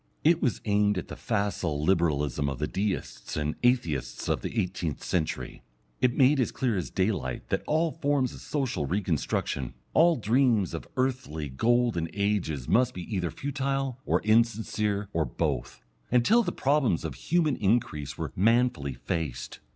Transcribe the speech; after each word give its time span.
It 0.23 0.41
was 0.41 0.61
aimed 0.65 0.97
at 0.97 1.09
the 1.09 1.15
facile 1.15 1.83
Liberalism 1.83 2.49
of 2.49 2.57
the 2.57 2.65
Deists 2.65 3.37
and 3.37 3.53
Atheists 3.61 4.27
of 4.29 4.41
the 4.41 4.59
eighteenth 4.59 5.03
century; 5.03 5.61
it 6.01 6.17
made 6.17 6.39
as 6.39 6.51
clear 6.51 6.75
as 6.75 6.89
daylight 6.89 7.49
that 7.49 7.61
all 7.67 7.91
forms 7.91 8.33
of 8.33 8.41
social 8.41 8.87
reconstruction, 8.87 9.75
all 9.93 10.15
dreams 10.15 10.73
of 10.73 10.87
earthly 10.97 11.49
golden 11.49 12.09
ages 12.15 12.67
must 12.67 12.95
be 12.95 13.03
either 13.15 13.29
futile 13.29 13.99
or 14.03 14.23
insincere 14.23 15.07
or 15.13 15.23
both, 15.23 15.83
until 16.09 16.41
the 16.41 16.51
problems 16.51 17.05
of 17.05 17.13
human 17.13 17.55
increase 17.55 18.17
were 18.17 18.31
manfully 18.35 18.93
faced. 18.95 19.59